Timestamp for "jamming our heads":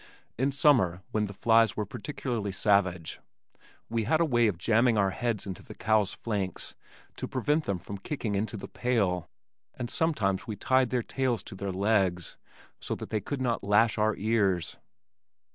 4.57-5.45